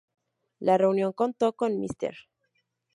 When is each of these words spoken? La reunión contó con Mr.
La 0.59 0.79
reunión 0.79 1.13
contó 1.13 1.53
con 1.53 1.77
Mr. 1.79 2.15